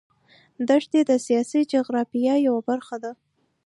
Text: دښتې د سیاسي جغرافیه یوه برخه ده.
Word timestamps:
دښتې 0.69 0.99
د 1.09 1.11
سیاسي 1.25 1.61
جغرافیه 1.71 2.35
یوه 2.47 2.61
برخه 2.69 2.95
ده. 3.03 3.11